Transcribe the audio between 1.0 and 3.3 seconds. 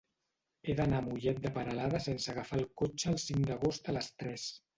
a Mollet de Peralada sense agafar el cotxe el